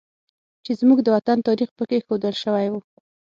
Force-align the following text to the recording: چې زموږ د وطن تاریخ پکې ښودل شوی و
چې 0.63 0.71
زموږ 0.79 0.99
د 1.03 1.07
وطن 1.15 1.37
تاریخ 1.47 1.69
پکې 1.77 1.97
ښودل 2.05 2.35
شوی 2.43 2.67
و 2.69 2.73